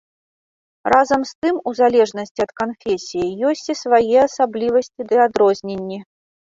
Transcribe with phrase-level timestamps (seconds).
[0.93, 6.07] Разам з тым, у залежнасці ад канфесіі, ёсць і свае асаблівасці ды адрозненні.